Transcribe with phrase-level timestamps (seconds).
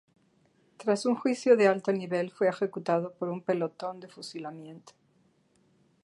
[0.77, 4.93] Tras un juicio de alto nivel, fue ejecutado por un pelotón de fusilamiento.